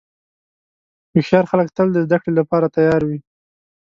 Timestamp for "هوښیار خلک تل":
1.11-1.87